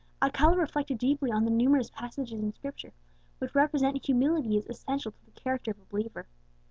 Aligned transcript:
Alcala 0.19 0.57
reflected 0.57 0.97
deeply 0.97 1.31
on 1.31 1.45
the 1.45 1.51
numerous 1.51 1.91
passages 1.91 2.41
in 2.41 2.51
Scripture 2.55 2.91
which 3.37 3.53
represent 3.53 4.03
humility 4.03 4.57
as 4.57 4.65
essential 4.65 5.11
to 5.11 5.25
the 5.25 5.31
character 5.39 5.69
of 5.69 5.77
a 5.77 5.85
believer. 5.85 6.25